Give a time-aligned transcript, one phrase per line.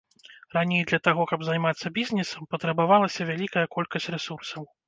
[0.55, 4.71] Раней для таго, каб займацца бізнесам, патрабавалася вялікая колькасць рэсурсаў.